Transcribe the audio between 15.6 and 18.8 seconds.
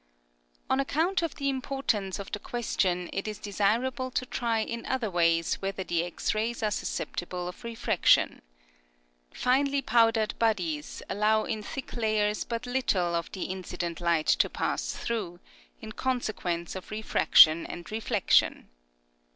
in consequence of re fraction and reflection.